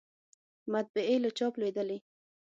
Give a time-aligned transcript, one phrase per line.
[0.71, 1.97] مطبعې له چاپ لویدلې